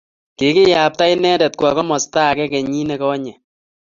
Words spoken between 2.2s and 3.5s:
age kenyin nekonye